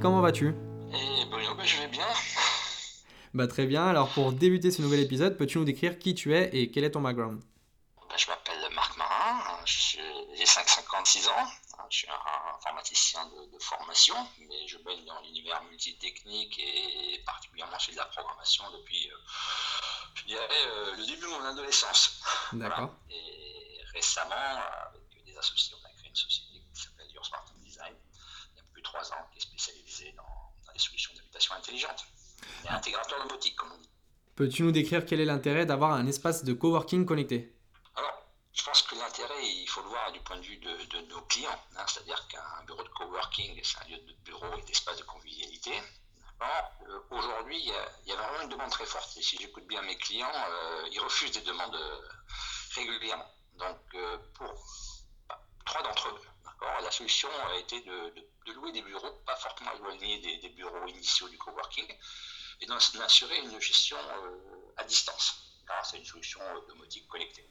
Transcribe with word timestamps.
Comment 0.00 0.20
vas-tu? 0.20 0.54
Eh 0.94 1.24
Bruno, 1.26 1.54
bah, 1.54 1.64
je 1.64 1.76
vais 1.78 1.88
bien. 1.88 2.06
Bah 3.34 3.46
très 3.46 3.66
bien, 3.66 3.86
alors 3.86 4.08
pour 4.10 4.32
débuter 4.32 4.70
ce 4.70 4.80
nouvel 4.80 5.00
épisode, 5.00 5.36
peux-tu 5.36 5.58
nous 5.58 5.64
décrire 5.64 5.98
qui 5.98 6.14
tu 6.14 6.34
es 6.34 6.48
et 6.56 6.70
quel 6.70 6.84
est 6.84 6.92
ton 6.92 7.02
background? 7.02 7.42
Bah, 8.08 8.14
je 8.16 8.26
m'appelle 8.28 8.56
Marc 8.74 8.96
Marin, 8.96 9.58
suis- 9.66 9.98
j'ai 10.38 10.46
56 10.46 11.28
ans, 11.28 11.46
je 11.90 11.98
suis 11.98 12.08
un 12.08 12.54
informaticien 12.56 13.26
de, 13.26 13.52
de 13.52 13.58
formation, 13.62 14.14
mais 14.38 14.66
je 14.66 14.78
baigne 14.78 15.04
dans 15.04 15.20
l'univers 15.22 15.62
multitechnique 15.64 16.58
et 16.58 17.22
particulièrement 17.26 17.78
celui 17.78 17.94
de 17.94 17.98
la 18.00 18.06
programmation 18.06 18.64
depuis, 18.78 19.10
euh, 19.10 19.16
je 20.14 20.24
dirais, 20.24 20.48
euh, 20.68 20.96
le 20.96 21.04
début 21.06 21.20
de 21.22 21.26
mon 21.26 21.44
adolescence. 21.44 22.22
D'accord. 22.54 22.76
Voilà. 22.78 23.20
Et 23.22 23.80
récemment, 23.92 24.34
avec 24.34 25.24
des 25.26 25.36
associés, 25.36 25.74
on 25.82 25.86
a 25.86 25.90
créé 25.98 26.08
une 26.08 26.16
société 26.16 26.62
qui 26.74 26.80
s'appelle 26.80 27.10
Your 27.12 27.24
Smart 27.26 27.44
Design, 27.60 27.92
il 28.54 28.56
y 28.56 28.60
a 28.60 28.64
plus 28.72 28.80
de 28.80 28.86
trois 28.86 29.12
ans, 29.12 29.28
dans, 30.16 30.22
dans 30.66 30.72
les 30.72 30.78
solutions 30.78 31.12
d'habitation 31.14 31.54
intelligente 31.54 32.04
et 32.64 32.68
intégrateur 32.68 33.26
domotique, 33.26 33.56
comme 33.56 33.72
on 33.72 33.78
dit. 33.78 33.90
Peux-tu 34.34 34.62
nous 34.62 34.72
décrire 34.72 35.04
quel 35.06 35.20
est 35.20 35.24
l'intérêt 35.24 35.64
d'avoir 35.66 35.92
un 35.92 36.06
espace 36.06 36.44
de 36.44 36.52
coworking 36.52 37.06
connecté? 37.06 37.54
Alors, 37.94 38.22
je 38.52 38.62
pense 38.62 38.82
que 38.82 38.94
l'intérêt, 38.94 39.42
il 39.42 39.66
faut 39.66 39.82
le 39.82 39.88
voir 39.88 40.12
du 40.12 40.20
point 40.20 40.36
de 40.36 40.42
vue 40.42 40.58
de, 40.58 40.84
de 40.84 41.06
nos 41.08 41.22
clients. 41.22 41.58
hein. 41.76 41.84
C'est-à-dire 41.86 42.26
qu'un 42.28 42.64
bureau 42.66 42.82
de 42.82 42.88
coworking, 42.90 43.58
c'est 43.64 43.78
un 43.78 43.88
lieu 43.88 43.98
de 43.98 44.12
bureau 44.24 44.46
et 44.58 44.62
d'espace 44.62 44.98
de 44.98 45.04
convivialité. 45.04 45.72
Euh, 46.42 47.00
Aujourd'hui, 47.10 47.58
il 47.58 47.66
y, 47.68 47.72
a, 47.72 47.88
il 48.04 48.08
y 48.10 48.12
a 48.12 48.16
vraiment 48.16 48.42
une 48.42 48.50
demande 48.50 48.70
très 48.70 48.84
forte. 48.84 49.16
Et 49.16 49.22
si 49.22 49.38
j'écoute 49.38 49.66
bien 49.66 49.80
mes 49.82 49.96
clients, 49.96 50.30
euh, 50.50 50.88
ils 50.92 51.00
refusent 51.00 51.32
des 51.32 51.40
demandes 51.40 51.74
euh, 51.74 52.00
régulièrement. 52.74 53.30
Donc, 53.58 53.78
euh, 53.94 54.18
pour 54.34 54.52
bah, 55.28 55.40
trois 55.64 55.82
d'entre 55.82 56.08
eux, 56.08 56.20
la 56.82 56.90
solution 56.90 57.28
a 57.50 57.58
été 57.58 57.80
de, 57.82 58.52
louer 58.54 58.72
des 58.72 58.82
bureaux, 58.82 59.12
pas 59.26 59.36
fortement 59.36 59.72
éloignés 59.74 60.40
des, 60.40 60.48
bureaux 60.50 60.86
initiaux 60.86 61.28
du 61.28 61.38
coworking, 61.38 61.86
et 62.60 62.66
d'assurer 62.66 63.38
une 63.40 63.60
gestion 63.60 63.96
euh, 63.98 64.72
à 64.76 64.84
distance 64.84 65.60
grâce 65.66 65.94
à 65.94 65.96
une 65.98 66.04
solution 66.04 66.40
euh, 66.40 66.66
domotique 66.68 67.06
connectée. 67.08 67.48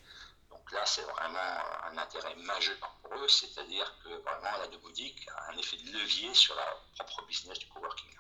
Donc 0.50 0.72
là, 0.72 0.86
c'est 0.86 1.02
vraiment 1.02 1.60
un 1.92 1.98
intérêt 1.98 2.36
majeur 2.36 2.78
pour 3.02 3.14
eux, 3.16 3.28
c'est-à-dire 3.28 3.94
que 4.04 4.10
vraiment 4.10 4.58
la 4.60 4.68
domotique 4.68 5.28
a 5.36 5.52
un 5.52 5.58
effet 5.58 5.78
de 5.78 5.92
levier 5.92 6.34
sur 6.34 6.56
la 6.56 6.66
propre 6.98 7.28
business 7.28 7.60
du 7.60 7.68
coworking. 7.68 8.16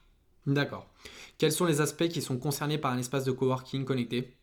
D'accord. 0.45 0.85
Quels 1.39 1.51
sont 1.51 1.65
les 1.65 1.81
aspects 1.81 2.07
qui 2.07 2.21
sont 2.21 2.37
concernés 2.37 2.77
par 2.77 2.91
un 2.91 2.97
espace 2.99 3.23
de 3.23 3.31
coworking 3.31 3.83
connecté 3.85 4.37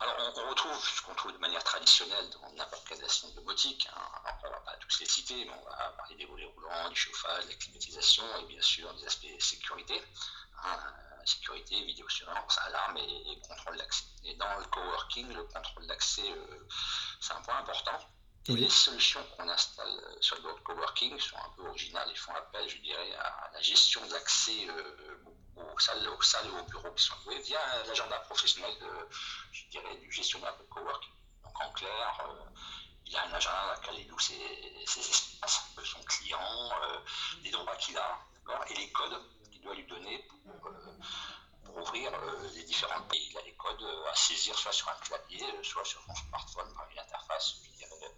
Alors, 0.00 0.16
on, 0.18 0.40
on 0.40 0.50
retrouve 0.50 0.78
ce 0.78 1.02
qu'on 1.02 1.14
trouve 1.14 1.32
de 1.32 1.38
manière 1.38 1.62
traditionnelle 1.62 2.24
dans 2.30 2.52
n'importe 2.56 2.88
quelle 2.88 2.98
station 2.98 3.28
domotique. 3.34 3.86
hein. 3.94 4.00
Alors, 4.44 4.62
mais 5.30 5.50
on 5.50 5.64
va 5.70 5.90
parler 5.96 6.16
des 6.16 6.26
volets 6.26 6.46
roulants, 6.46 6.88
du 6.90 6.96
chauffage, 6.96 7.44
de 7.44 7.50
la 7.50 7.56
climatisation 7.56 8.24
et 8.40 8.46
bien 8.46 8.60
sûr 8.62 8.92
des 8.94 9.06
aspects 9.06 9.26
sécurité. 9.40 10.00
hein, 10.64 10.78
euh, 10.78 11.26
sécurité, 11.26 11.84
vidéosurveillance, 11.84 12.58
alarme 12.66 12.96
et, 12.98 13.32
et 13.32 13.40
contrôle 13.40 13.76
d'accès. 13.76 14.04
Et 14.24 14.34
dans 14.36 14.58
le 14.58 14.64
coworking, 14.66 15.28
le 15.32 15.44
contrôle 15.44 15.86
d'accès, 15.86 16.30
euh, 16.30 16.66
c'est 17.20 17.32
un 17.34 17.42
point 17.42 17.58
important. 17.58 17.98
Et 18.48 18.56
les 18.56 18.68
solutions 18.68 19.24
qu'on 19.36 19.48
installe 19.48 19.86
euh, 19.88 20.16
sur 20.20 20.36
le 20.42 20.52
coworking 20.64 21.18
sont 21.20 21.36
un 21.36 21.50
peu 21.56 21.62
originales 21.68 22.10
et 22.10 22.16
font 22.16 22.34
appel, 22.34 22.68
je 22.68 22.78
dirais, 22.78 23.14
à 23.14 23.50
la 23.52 23.60
gestion 23.60 24.00
euh, 24.02 25.16
aux, 25.56 25.78
salles, 25.78 26.08
aux 26.08 26.22
salles 26.22 26.50
aux 26.50 26.64
bureaux 26.64 26.90
qui 26.92 27.04
sont 27.04 27.14
loués 27.24 27.40
via 27.42 27.60
l'agenda 27.86 28.18
professionnel 28.20 28.72
de, 28.80 29.08
je 29.52 29.66
dirais, 29.68 29.96
du 29.98 30.10
gestionnaire 30.10 30.56
de 30.58 30.64
coworking. 30.64 31.12
Donc 31.44 31.60
en 31.60 31.72
clair, 31.72 32.20
euh, 32.28 32.44
il 33.12 33.16
a 33.16 33.26
un 33.26 33.32
agenda 33.32 33.66
dans 33.66 33.80
lequel 33.80 34.04
il 34.04 34.08
loue 34.08 34.18
ses, 34.18 34.34
espaces, 34.84 35.62
euh, 35.78 35.84
son 35.84 36.02
client, 36.04 36.38
euh, 36.40 36.98
les 37.42 37.50
droits 37.50 37.76
qu'il 37.76 37.96
a, 37.98 38.18
et 38.68 38.74
les 38.74 38.90
codes 38.90 39.20
qu'il 39.50 39.60
doit 39.60 39.74
lui 39.74 39.86
donner 39.86 40.18
pour, 40.28 40.66
euh, 40.66 40.98
pour 41.64 41.76
ouvrir 41.76 42.12
euh, 42.14 42.48
les 42.54 42.64
différents 42.64 43.02
pays. 43.02 43.28
Il 43.30 43.38
a 43.38 43.42
les 43.42 43.54
codes 43.54 43.82
euh, 43.82 44.10
à 44.10 44.14
saisir 44.14 44.58
soit 44.58 44.72
sur 44.72 44.88
un 44.88 44.94
clavier, 44.94 45.44
euh, 45.44 45.62
soit 45.62 45.84
sur 45.84 46.02
son 46.06 46.14
smartphone 46.14 46.74
par 46.74 46.90
une 46.90 46.98
interface, 46.98 47.56
je 47.64 47.70
dirais, 47.76 47.90
euh, 48.02 48.08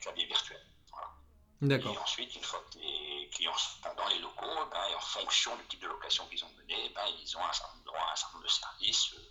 clavier 0.00 0.26
virtuel. 0.26 0.62
Voilà. 0.90 1.78
Et 1.78 1.98
ensuite, 1.98 2.34
une 2.34 2.44
fois 2.44 2.62
que 2.70 2.78
les 2.78 3.30
clients 3.32 3.56
sont 3.56 3.94
dans 3.96 4.08
les 4.08 4.18
locaux, 4.18 4.66
ben, 4.70 4.84
et 4.90 4.94
en 4.94 5.00
fonction 5.00 5.56
du 5.56 5.66
type 5.66 5.80
de 5.80 5.86
location 5.86 6.26
qu'ils 6.28 6.44
ont 6.44 6.52
mené, 6.58 6.90
ben, 6.94 7.06
ils 7.06 7.36
ont 7.38 7.44
un 7.44 7.52
certain 7.54 7.78
droit 7.86 8.00
à 8.00 8.12
un 8.12 8.16
certain 8.16 8.34
nombre 8.34 8.46
de 8.46 8.52
services, 8.52 9.14
euh, 9.14 9.30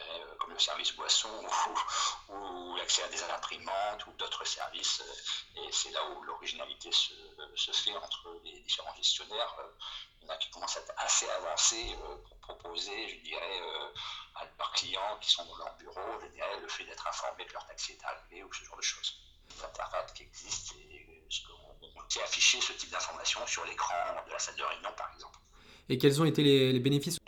euh, 0.00 0.34
comme 0.38 0.52
le 0.52 0.58
service 0.58 0.94
boisson 0.96 1.28
ou, 2.28 2.76
l'accès 2.76 3.02
à 3.02 3.08
des 3.08 3.22
imprimantes 3.22 4.06
ou 4.06 4.12
d'autres 4.18 4.44
services. 4.44 5.02
euh, 5.02 5.62
Et 5.62 5.72
c'est 5.72 5.90
là 5.90 6.00
où 6.10 6.22
l'originalité 6.22 6.90
se, 6.92 7.12
fait 7.72 7.96
entre 7.96 8.40
les 8.44 8.60
différents 8.60 8.94
gestionnaires. 8.96 9.56
Euh, 9.60 9.68
Il 10.20 10.26
y 10.26 10.30
en 10.30 10.34
a 10.34 10.36
qui 10.38 10.50
commencent 10.50 10.76
à 10.76 10.80
être 10.80 10.94
assez 10.96 11.28
avancés 11.30 11.96
pour 12.26 12.38
proposer, 12.38 13.08
je 13.08 13.16
dirais, 13.24 13.60
à 14.36 14.44
leurs 14.58 14.72
clients 14.72 15.18
qui 15.20 15.30
sont 15.30 15.44
dans 15.44 15.56
leur 15.56 15.74
bureau, 15.76 16.18
le 16.62 16.68
fait 16.68 16.84
d'être 16.84 17.06
informé 17.06 17.44
que 17.44 17.52
leur 17.52 17.66
taxi 17.66 17.92
est 17.92 18.04
arrivé 18.04 18.42
ou 18.42 18.52
ce 18.52 18.64
genre 18.64 18.76
de 18.76 18.82
choses 18.82 19.18
interfaces 19.62 20.12
qui 20.12 20.22
existent 20.24 20.74
et 20.90 21.06
on 21.96 22.10
sait 22.10 22.22
afficher 22.22 22.60
ce 22.60 22.72
type 22.72 22.90
d'information 22.90 23.46
sur 23.46 23.64
l'écran 23.64 23.94
de 24.26 24.32
la 24.32 24.38
salle 24.38 24.56
de 24.56 24.62
réunion 24.62 24.90
par 24.96 25.12
exemple. 25.14 25.38
Et 25.88 25.98
quels 25.98 26.20
ont 26.20 26.24
été 26.24 26.42
les 26.42 26.80
bénéfices 26.80 27.18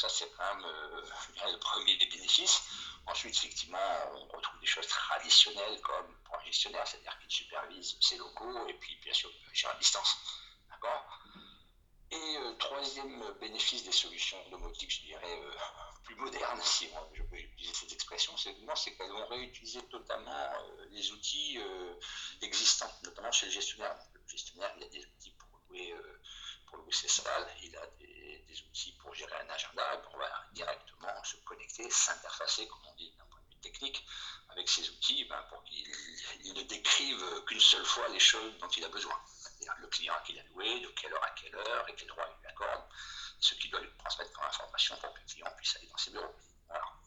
ça, 0.00 0.08
c'est 0.08 0.30
quand 0.30 0.54
même 0.54 0.64
euh, 0.64 1.02
le 1.52 1.58
premier 1.58 1.96
des 1.98 2.06
bénéfices. 2.06 2.62
Ensuite, 3.06 3.34
effectivement, 3.36 3.78
on 4.14 4.36
retrouve 4.36 4.58
des 4.60 4.66
choses 4.66 4.86
traditionnelles 4.86 5.78
comme 5.82 6.14
pour 6.24 6.36
un 6.38 6.44
gestionnaire, 6.44 6.86
c'est-à-dire 6.86 7.18
qu'il 7.18 7.30
supervise 7.30 7.96
ses 8.00 8.16
locaux 8.16 8.66
et 8.66 8.74
puis 8.74 8.96
bien 9.02 9.12
sûr, 9.12 9.30
il 9.30 9.50
agir 9.50 9.68
à 9.68 9.74
distance. 9.74 10.16
D'accord? 10.70 11.18
Et 12.12 12.36
euh, 12.38 12.54
troisième 12.54 13.22
bénéfice 13.40 13.84
des 13.84 13.92
solutions 13.92 14.38
domotiques, 14.50 14.90
je 14.90 15.02
dirais, 15.02 15.40
euh, 15.44 15.52
plus 16.04 16.16
modernes, 16.16 16.60
si 16.62 16.88
je 17.12 17.22
peux 17.22 17.36
utiliser 17.36 17.74
cette 17.74 17.92
expression, 17.92 18.34
c'est 18.38 18.54
qu'elles 18.96 19.12
vont 19.12 19.26
réutiliser 19.26 19.82
totalement 19.88 20.50
les 20.90 21.12
outils 21.12 21.58
existants, 22.40 22.90
notamment 23.04 23.30
chez 23.30 23.46
le 23.46 23.52
gestionnaire. 23.52 23.96
Le 24.14 24.20
gestionnaire, 24.26 24.72
il 24.78 24.84
a 24.84 24.88
des 24.88 25.06
outils 25.06 25.34
pour 25.38 25.60
louer, 25.68 25.94
pour 26.66 26.78
louer 26.78 26.92
ses 26.92 27.06
salles, 27.06 27.46
des, 28.50 28.62
outils 28.62 28.92
pour 29.00 29.14
gérer 29.14 29.34
un 29.40 29.50
agenda, 29.50 29.94
et 29.94 29.98
on 30.12 30.18
va 30.18 30.46
directement 30.52 31.24
se 31.24 31.36
connecter, 31.38 31.88
s'interfacer, 31.90 32.66
comme 32.68 32.86
on 32.86 32.94
dit 32.94 33.12
d'un 33.16 33.24
point 33.24 33.40
de 33.40 33.54
vue 33.54 33.60
technique, 33.60 34.04
avec 34.50 34.68
ces 34.68 34.88
outils 34.90 35.24
ben, 35.24 35.42
pour 35.48 35.62
qu'il 35.64 35.86
il 36.44 36.54
ne 36.54 36.62
décrive 36.62 37.44
qu'une 37.44 37.60
seule 37.60 37.84
fois 37.84 38.08
les 38.08 38.18
choses 38.18 38.58
dont 38.58 38.68
il 38.68 38.84
a 38.84 38.88
besoin. 38.88 39.18
C'est-à-dire 39.26 39.74
le 39.78 39.86
client 39.88 40.14
à 40.14 40.20
qui 40.20 40.32
il 40.32 40.40
a 40.40 40.42
loué, 40.44 40.80
de 40.80 40.88
quelle 40.88 41.12
heure 41.12 41.24
à 41.24 41.30
quelle 41.30 41.54
heure, 41.54 41.88
et 41.88 41.94
quel 41.94 42.08
droit 42.08 42.24
il 42.28 42.40
lui 42.40 42.48
accorde, 42.48 42.84
ce 43.38 43.54
qu'il 43.54 43.70
doit 43.70 43.80
lui 43.80 43.90
transmettre 43.98 44.32
comme 44.32 44.44
information 44.44 44.96
pour 44.96 45.14
que 45.14 45.20
le 45.20 45.26
client 45.26 45.50
puisse 45.56 45.76
aller 45.76 45.86
dans 45.86 45.98
ses 45.98 46.10
bureaux. 46.10 46.34
Alors, 46.70 47.00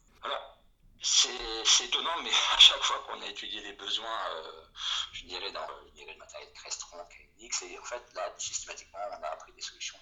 c'est 1.04 1.84
étonnant, 1.84 2.22
mais 2.22 2.30
à 2.54 2.58
chaque 2.58 2.82
fois 2.82 3.04
qu'on 3.06 3.20
a 3.20 3.26
étudié 3.26 3.60
les 3.60 3.74
besoins, 3.74 4.28
euh, 4.30 4.66
je 5.12 5.24
dirais, 5.24 5.52
dans 5.52 5.66
je 5.86 5.92
dirais, 5.92 6.12
le 6.12 6.18
matériel 6.18 6.50
Crestron, 6.54 7.04
KNX, 7.06 7.62
et 7.62 7.78
en 7.78 7.84
fait, 7.84 8.02
là, 8.14 8.32
systématiquement, 8.38 8.98
on 9.18 9.22
a 9.22 9.28
appris 9.28 9.52
des 9.52 9.60
solutions. 9.60 9.93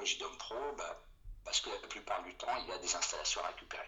Pourquoi 0.00 0.14
JDOM 0.14 0.38
Pro 0.38 0.72
ben, 0.78 0.96
Parce 1.44 1.60
que 1.60 1.68
la 1.68 1.86
plupart 1.88 2.22
du 2.22 2.34
temps, 2.38 2.56
il 2.56 2.68
y 2.68 2.72
a 2.72 2.78
des 2.78 2.96
installations 2.96 3.44
à 3.44 3.48
récupérer. 3.48 3.86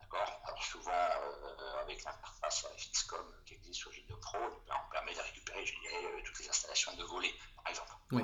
D'accord? 0.00 0.40
Alors, 0.44 0.64
souvent, 0.64 0.90
euh, 0.90 1.80
avec 1.80 2.02
l'interface 2.02 2.66
FXCOM 2.76 3.44
qui 3.46 3.54
existe 3.54 3.78
sur 3.78 3.92
JDOM 3.92 4.18
Pro, 4.18 4.38
on 4.38 4.90
permet 4.90 5.14
de 5.14 5.20
récupérer, 5.20 5.64
je 5.64 5.78
dirais, 5.78 6.04
euh, 6.06 6.22
toutes 6.24 6.40
les 6.40 6.48
installations 6.48 6.92
de 6.96 7.04
volets, 7.04 7.32
par 7.54 7.68
exemple. 7.68 7.92
Oui. 8.10 8.22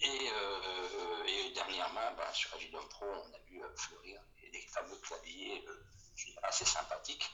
Et, 0.00 0.28
euh, 0.32 1.24
et 1.24 1.50
dernièrement, 1.52 2.12
ben, 2.16 2.32
sur 2.32 2.58
JDOM 2.58 2.88
Pro, 2.88 3.06
on 3.06 3.32
a 3.32 3.38
vu 3.46 3.62
fleurir 3.76 4.20
des, 4.42 4.66
fameux 4.72 4.96
claviers 4.96 5.64
assez 6.42 6.64
sympathiques, 6.64 7.30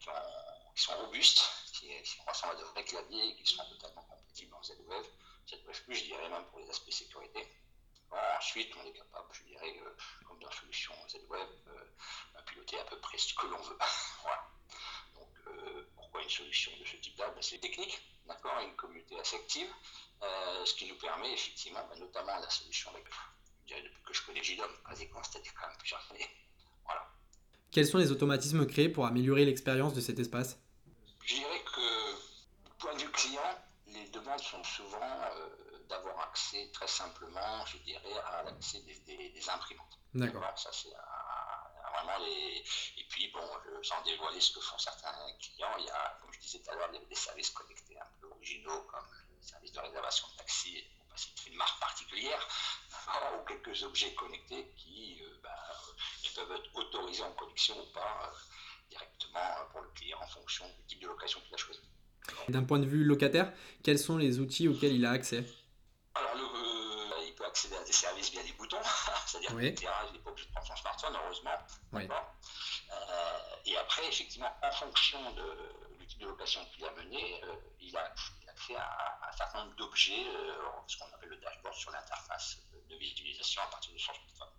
qui, 0.00 0.08
ont- 0.08 0.72
qui 0.74 0.82
sont 0.82 0.96
robustes, 0.96 1.48
qui, 1.72 2.02
qui 2.02 2.20
ressemblent 2.26 2.54
à 2.54 2.56
de 2.56 2.64
vrais 2.64 2.84
claviers 2.84 3.28
et 3.28 3.36
qui 3.36 3.46
sont 3.54 3.64
totalement 3.68 4.02
compatibles 4.02 4.54
en. 4.54 4.62
ZWave 4.64 5.06
plus, 5.88 5.94
je 5.94 6.04
dirais 6.04 6.28
même 6.28 6.44
pour 6.46 6.58
les 6.58 6.68
aspects 6.68 6.90
sécurité. 6.90 7.48
Ensuite, 8.10 8.72
on 8.80 8.86
est 8.86 8.92
capable, 8.92 9.28
je 9.32 9.42
dirais, 9.44 9.80
euh, 9.84 9.90
comme 10.26 10.38
dans 10.38 10.50
Solution 10.50 10.94
ZWave, 11.08 11.48
euh, 11.68 12.38
à 12.38 12.42
piloter 12.42 12.78
à 12.78 12.84
peu 12.84 12.98
près 13.00 13.18
ce 13.18 13.34
que 13.34 13.46
l'on 13.46 13.60
veut. 13.60 13.76
voilà. 14.22 14.50
Donc, 15.14 15.28
euh, 15.48 15.90
pourquoi 15.96 16.22
une 16.22 16.30
solution 16.30 16.72
de 16.78 16.84
ce 16.84 16.96
type-là? 16.96 17.28
Ben, 17.30 17.42
C'est 17.42 17.58
technique, 17.58 18.00
d'accord, 18.26 18.58
une 18.60 18.74
communauté 18.76 19.18
assez 19.18 19.36
active, 19.36 19.68
ce 20.64 20.74
qui 20.74 20.88
nous 20.88 20.96
permet 20.96 21.32
effectivement, 21.32 21.84
ben, 21.90 21.98
notamment 21.98 22.38
la 22.38 22.48
solution 22.48 22.90
avec, 22.90 23.04
je 23.62 23.66
dirais, 23.66 23.82
depuis 23.82 24.02
que 24.02 24.14
je 24.14 24.22
connais 24.24 24.42
JDOM, 24.42 24.70
quasiment, 24.88 25.22
c'est-à-dire 25.22 25.52
quand 25.54 25.68
même 25.68 25.76
plusieurs 25.78 26.10
années. 26.10 26.28
Voilà. 26.84 27.06
Quels 27.70 27.86
sont 27.86 27.98
les 27.98 28.10
automatismes 28.12 28.66
créés 28.66 28.88
pour 28.88 29.04
améliorer 29.04 29.44
l'expérience 29.44 29.94
de 29.94 30.00
cet 30.00 30.18
espace? 30.18 30.58
Je 31.24 31.34
dirais 31.34 31.64
que, 31.64 32.14
du 32.64 32.74
point 32.78 32.94
de 32.94 33.00
vue 33.00 33.10
client, 33.10 33.67
demandes 34.18 34.40
sont 34.40 34.62
souvent 34.64 35.00
euh, 35.02 35.78
d'avoir 35.88 36.20
accès 36.20 36.70
très 36.72 36.86
simplement, 36.86 37.64
je 37.66 37.78
dirais, 37.78 38.18
à 38.26 38.42
l'accès 38.42 38.80
des, 38.80 39.48
imprimantes. 39.48 39.98
D'accord. 40.14 40.58
Ça, 40.58 40.70
c'est 40.72 40.88
vraiment 40.88 42.18
les. 42.24 42.64
Et 42.96 43.04
puis, 43.08 43.30
bon, 43.32 43.48
sans 43.82 44.02
dévoiler 44.02 44.40
ce 44.40 44.52
que 44.52 44.60
font 44.60 44.78
certains 44.78 45.14
clients, 45.40 45.76
il 45.78 45.86
y 45.86 45.90
a, 45.90 46.18
comme 46.20 46.32
je 46.32 46.40
disais 46.40 46.60
tout 46.60 46.70
à 46.70 46.74
l'heure, 46.74 46.90
des, 46.90 47.14
services 47.14 47.50
connectés 47.50 47.98
un 47.98 48.08
peu 48.20 48.28
originaux, 48.28 48.82
comme 48.82 49.06
le 49.30 49.42
service 49.42 49.72
de 49.72 49.80
réservation 49.80 50.28
de 50.28 50.36
taxi, 50.36 50.84
citer 51.16 51.50
une 51.50 51.56
marque 51.56 51.80
particulière, 51.80 52.48
ou 53.34 53.44
quelques 53.44 53.82
objets 53.82 54.14
connectés 54.14 54.72
qui, 54.76 55.20
euh, 55.22 55.40
bah, 55.42 55.80
qui, 56.22 56.30
peuvent 56.34 56.52
être 56.52 56.74
autorisés 56.74 57.24
en 57.24 57.32
connexion 57.32 57.80
ou 57.80 57.92
pas 57.92 58.30
euh, 58.30 58.36
directement 58.90 59.66
pour 59.72 59.80
le 59.80 59.88
client 59.90 60.18
en 60.20 60.26
fonction 60.28 60.68
du 60.68 60.86
type 60.86 61.00
de 61.00 61.08
location 61.08 61.40
qu'il 61.40 61.54
a 61.54 61.58
choisi. 61.58 61.80
D'un 62.48 62.64
point 62.64 62.78
de 62.78 62.86
vue 62.86 63.04
locataire, 63.04 63.52
quels 63.82 63.98
sont 63.98 64.16
les 64.16 64.40
outils 64.40 64.68
auxquels 64.68 64.92
il 64.92 65.04
a 65.04 65.10
accès? 65.10 65.44
Alors, 66.14 66.54
euh, 66.54 67.24
il 67.26 67.34
peut 67.34 67.44
accéder 67.44 67.76
à 67.76 67.84
des 67.84 67.92
services 67.92 68.30
via 68.30 68.42
des 68.42 68.52
boutons, 68.52 68.76
c'est-à-dire 69.26 69.54
oui. 69.54 69.74
qu'il 69.74 69.86
n'est 69.86 70.18
pas 70.20 70.30
obligé 70.30 70.46
de 70.46 70.52
prendre 70.52 70.66
son 70.66 70.76
smartphone, 70.76 71.16
heureusement. 71.24 71.50
Oui. 71.92 72.08
Euh, 72.08 73.38
et 73.66 73.76
après, 73.76 74.06
effectivement, 74.08 74.50
en 74.62 74.70
fonction 74.72 75.18
de 75.32 75.98
l'outil 75.98 76.18
de 76.18 76.26
location 76.26 76.60
qu'il 76.74 76.84
a 76.84 76.92
mené, 76.92 77.40
euh, 77.44 77.54
il, 77.80 77.96
a, 77.96 78.12
accès 78.48 78.76
à, 78.76 79.28
un 79.28 79.36
certain 79.36 79.64
nombre 79.64 79.76
d'objets, 79.76 80.26
ce 80.86 80.96
qu'on 80.96 81.12
appelle 81.14 81.28
le 81.30 81.36
dashboard 81.36 81.74
sur 81.74 81.90
l'interface 81.90 82.58
de 82.88 82.96
visualisation 82.96 83.62
à 83.62 83.66
partir 83.66 83.92
de 83.92 83.98
son 83.98 84.12
smartphone. 84.14 84.57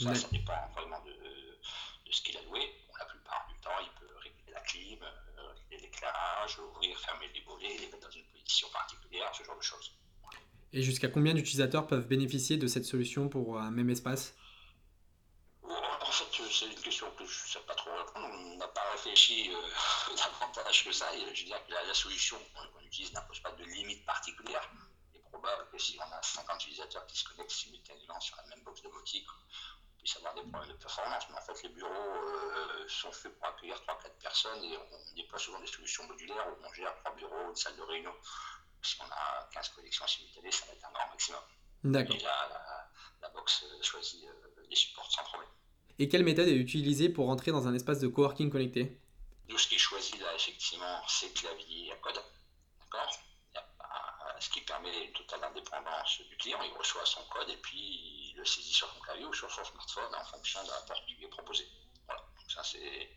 Ça, 0.00 0.14
ça 0.14 0.28
dépend 0.32 0.52
vraiment 0.74 1.00
de, 1.02 1.12
de 1.12 2.12
ce 2.12 2.22
qu'il 2.22 2.36
a 2.36 2.42
loué. 2.42 2.60
Bon, 2.88 2.94
la 2.98 3.04
plupart 3.04 3.46
du 3.48 3.60
temps, 3.60 3.78
il 3.80 3.90
peut 4.00 4.14
régler 4.16 4.52
la 4.52 4.60
clim, 4.60 4.98
l'éclairage, 5.70 6.58
ouvrir, 6.58 6.98
fermer 6.98 7.28
les 7.34 7.40
volets, 7.42 7.78
les 7.78 7.86
mettre 7.86 8.00
dans 8.00 8.10
une 8.10 8.24
position 8.24 8.68
particulière, 8.72 9.34
ce 9.34 9.44
genre 9.44 9.56
de 9.56 9.62
choses. 9.62 9.92
Et 10.72 10.82
jusqu'à 10.82 11.08
combien 11.08 11.34
d'utilisateurs 11.34 11.86
peuvent 11.86 12.06
bénéficier 12.06 12.56
de 12.56 12.66
cette 12.66 12.84
solution 12.84 13.28
pour 13.28 13.60
un 13.60 13.70
même 13.70 13.90
espace? 13.90 14.34
En 15.62 16.10
fait, 16.10 16.24
c'est 16.50 16.66
une 16.66 16.74
question 16.74 17.10
que 17.12 17.24
je 17.24 17.44
ne 17.44 17.48
sais 17.48 17.60
pas 17.60 17.74
trop 17.74 17.90
répondre. 17.96 18.26
On 18.26 18.56
n'a 18.56 18.68
pas 18.68 18.90
réfléchi 18.92 19.50
euh, 19.52 20.14
davantage 20.16 20.84
que 20.84 20.92
ça. 20.92 21.06
je 21.16 21.26
veux 21.26 21.46
dire 21.46 21.64
que 21.66 21.72
la, 21.72 21.94
solution 21.94 22.36
qu'on 22.54 22.84
utilise 22.84 23.12
n'impose 23.12 23.38
pas 23.40 23.52
de 23.52 23.64
limite 23.64 24.04
particulière. 24.04 24.68
Il 25.12 25.18
est 25.18 25.22
probable 25.30 25.68
que 25.70 25.78
si 25.78 25.96
on 25.98 26.12
a 26.12 26.22
50 26.22 26.64
utilisateurs 26.64 27.06
qui 27.06 27.18
se 27.18 27.28
connectent 27.28 27.52
simultanément 27.52 28.20
sur 28.20 28.36
la 28.36 28.46
même 28.48 28.64
box 28.64 28.82
domotique, 28.82 29.26
puisse 30.04 30.16
avoir 30.18 30.34
des 30.34 30.42
problèmes 30.42 30.70
de 30.70 30.76
performance. 30.76 31.24
Mais 31.30 31.36
en 31.36 31.40
fait, 31.40 31.62
les 31.62 31.68
bureaux 31.70 31.90
euh, 31.90 32.84
sont 32.88 33.10
faits 33.10 33.34
pour 33.38 33.48
accueillir 33.48 33.76
3-4 33.76 34.10
personnes 34.20 34.62
et 34.62 34.76
on 34.76 35.14
déploie 35.16 35.38
souvent 35.38 35.60
des 35.60 35.66
solutions 35.66 36.06
modulaires 36.06 36.46
où 36.48 36.64
on 36.64 36.72
gère 36.74 36.94
3 37.04 37.14
bureaux, 37.16 37.48
une 37.48 37.56
salle 37.56 37.76
de 37.76 37.82
réunion. 37.82 38.12
Si 38.82 38.96
on 39.00 39.10
a 39.10 39.48
15 39.52 39.68
connexions 39.70 40.06
simultanées, 40.06 40.52
ça 40.52 40.66
va 40.66 40.72
être 40.74 40.84
un 40.86 40.92
grand 40.92 41.08
maximum. 41.08 41.40
D'accord. 41.84 42.16
Et 42.16 42.20
là, 42.20 42.48
la, 42.50 42.90
la 43.22 43.28
box 43.30 43.64
choisit 43.82 44.24
euh, 44.24 44.62
les 44.68 44.76
supports 44.76 45.10
sans 45.10 45.24
problème. 45.24 45.48
Et 45.98 46.08
quelle 46.08 46.24
méthode 46.24 46.48
est 46.48 46.56
utilisée 46.56 47.08
pour 47.08 47.26
rentrer 47.26 47.50
dans 47.50 47.66
un 47.66 47.74
espace 47.74 48.00
de 48.00 48.08
coworking 48.08 48.50
connecté? 48.50 49.00
Nous, 49.48 49.58
ce 49.58 49.68
qui 49.68 49.76
est 49.76 49.78
choisi 49.78 50.18
là, 50.18 50.34
effectivement, 50.34 51.02
c'est 51.08 51.32
clavier 51.32 51.92
à 51.92 51.96
code. 51.96 52.20
D'accord? 52.80 53.18
Ce 54.44 54.50
qui 54.50 54.60
permet 54.60 55.06
une 55.06 55.12
totale 55.12 55.42
indépendance 55.44 56.20
du 56.28 56.36
client. 56.36 56.58
Il 56.62 56.76
reçoit 56.76 57.04
son 57.06 57.22
code 57.30 57.48
et 57.48 57.56
puis 57.56 57.78
il 57.78 58.34
le 58.36 58.44
saisit 58.44 58.74
sur 58.74 58.92
son 58.92 59.00
clavier 59.00 59.24
ou 59.24 59.32
sur 59.32 59.50
son 59.50 59.64
smartphone 59.64 60.14
en 60.14 60.24
fonction 60.24 60.62
de 60.62 60.68
la 60.68 60.80
porte 60.86 61.04
qui 61.06 61.14
lui 61.14 61.24
est 61.24 61.28
proposée. 61.28 61.66
Voilà. 62.06 62.20
Donc 62.36 62.50
ça, 62.50 62.62
c'est... 62.62 63.10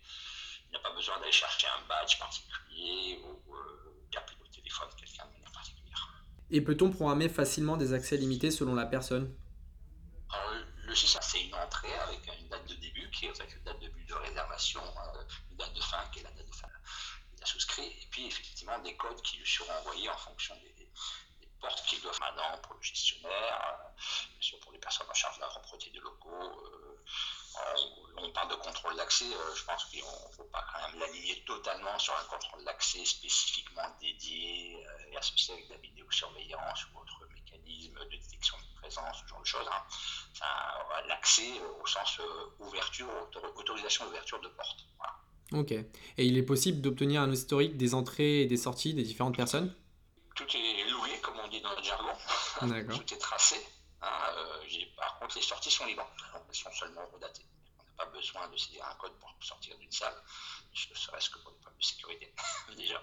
Il 0.70 0.74
n'a 0.74 0.80
pas 0.80 0.92
besoin 0.92 1.20
d'aller 1.20 1.32
chercher 1.32 1.68
un 1.68 1.88
badge 1.88 2.18
particulier 2.20 3.22
ou 3.24 3.56
euh, 3.56 4.08
d'appeler 4.12 4.38
au 4.42 4.48
téléphone 4.48 4.90
quelqu'un 4.98 5.26
de 5.26 5.32
manière 5.34 5.52
particulière. 5.52 6.24
Et 6.50 6.62
peut-on 6.62 6.92
programmer 6.92 7.30
facilement 7.30 7.78
des 7.78 7.94
accès 7.94 8.18
limités 8.18 8.52
selon 8.52 8.76
la 8.76 8.86
personne? 8.86 9.34
Alors, 10.30 10.52
le 10.78 10.96
système, 10.96 11.22
c'est 11.22 11.44
une 11.44 11.56
entrée 11.56 11.94
avec 12.00 12.20
une 12.40 12.50
date 12.50 12.68
de 12.68 12.76
début 12.76 13.10
qui 13.12 13.26
est 13.26 13.42
avec 13.42 13.56
une 13.56 13.64
date 13.64 13.80
de 13.80 13.88
début 13.88 14.04
de 14.06 14.14
réservation, 14.14 14.82
euh, 14.82 15.24
une 15.52 15.58
date 15.58 15.74
de 15.74 15.82
fin 15.82 16.04
qui 16.14 16.20
est 16.20 16.24
la 16.24 16.32
date 16.32 16.48
de 16.48 16.56
fin. 16.56 16.68
Il 17.36 17.44
a 17.44 17.46
souscrit, 17.46 17.88
et 17.88 18.08
puis 18.12 18.28
effectivement 18.28 18.80
des 18.80 18.96
codes 18.96 19.22
qui 19.22 19.38
lui 19.38 19.48
seront 19.48 19.72
envoyés 19.80 20.10
en 20.10 20.18
fonction 20.18 20.56
des, 20.56 20.77
qui 21.88 22.02
doivent 22.02 22.20
maintenant 22.20 22.58
pour 22.62 22.76
le 22.76 22.82
gestionnaire, 22.82 23.32
euh, 23.32 24.02
bien 24.32 24.42
sûr 24.42 24.60
pour 24.60 24.72
les 24.74 24.80
personnes 24.80 25.08
en 25.10 25.14
charge 25.14 25.38
de 25.38 25.42
la 25.42 25.48
propreté 25.48 25.90
des 25.90 26.00
locaux. 26.00 26.30
Euh, 26.30 26.98
on, 28.18 28.32
parle 28.32 28.50
de 28.50 28.56
contrôle 28.56 28.96
d'accès, 28.96 29.26
euh, 29.26 29.56
je 29.56 29.64
pense 29.64 29.86
qu'il 29.86 30.00
ne 30.00 30.36
faut 30.36 30.44
pas 30.52 30.64
quand 30.72 30.88
même 30.88 31.00
l'aligner 31.00 31.44
totalement 31.46 31.98
sur 31.98 32.14
un 32.14 32.24
contrôle 32.26 32.64
d'accès 32.66 33.04
spécifiquement 33.06 33.90
dédié 34.00 34.86
et 35.12 35.18
associé 35.18 35.54
avec 35.54 35.68
de 35.68 35.74
la 35.74 35.80
vidéosurveillance 35.80 36.86
ou 36.94 37.00
autre 37.00 37.28
mécanisme 37.34 37.98
de 38.00 38.18
détection 38.18 38.58
de 38.58 38.82
présence, 38.82 39.18
ce 39.24 39.28
genre 39.28 39.42
de 39.42 39.46
choses. 39.46 39.68
Hein. 39.72 41.04
L'accès 41.08 41.60
au 41.82 41.86
sens 41.88 42.20
ouverture, 42.60 43.10
autorisation 43.56 44.06
d'ouverture 44.06 44.42
de 44.42 44.50
porte. 44.50 44.86
Ok. 45.54 45.72
Et 45.72 45.86
il 46.18 46.38
est 46.38 46.44
possible 46.44 46.82
d'obtenir 46.82 47.22
un 47.22 47.32
historique 47.32 47.78
des 47.78 47.94
entrées 47.94 48.42
et 48.42 48.46
des 48.46 48.58
sorties 48.58 48.94
des 48.94 49.04
différentes 49.04 49.38
personnes? 49.38 49.74
Tout 50.36 50.46
est 50.56 50.87
dans 51.62 51.76
le 51.76 51.84
jargon. 51.84 52.14
Tout 52.96 53.14
est 53.14 53.18
tracé. 53.18 53.56
Hein, 54.02 54.08
euh, 54.38 54.86
par 54.96 55.20
contre, 55.20 55.36
les 55.36 55.42
sorties 55.42 55.72
sont 55.72 55.86
libres. 55.86 56.08
Elles 56.50 56.56
sont 56.56 56.72
seulement 56.72 57.06
redatées. 57.14 57.46
On 57.80 57.84
n'a 57.84 58.06
pas 58.06 58.06
besoin 58.12 58.48
de 58.48 58.58
saisir 58.58 58.86
un 58.86 58.96
code 58.96 59.14
pour 59.20 59.34
sortir 59.42 59.78
d'une 59.78 59.92
salle, 59.92 60.16
ne 60.72 60.96
serait-ce 60.96 61.30
que 61.30 61.40
pour 61.40 61.52
des 61.52 61.58
problèmes 61.60 61.80
de 61.80 61.86
sécurité, 61.86 62.34
déjà. 62.76 63.02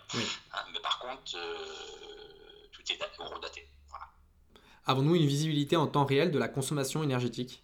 Hein, 0.53 0.65
mais 0.73 0.81
par 0.81 0.99
contre, 0.99 1.37
euh, 1.37 2.69
tout 2.73 2.83
est 2.93 2.99
redaté. 3.19 3.69
Voilà. 3.89 4.07
Avons-nous 4.87 5.17
une 5.17 5.27
visibilité 5.27 5.77
en 5.77 5.87
temps 5.87 6.05
réel 6.05 6.31
de 6.31 6.39
la 6.39 6.49
consommation 6.49 7.03
énergétique? 7.03 7.63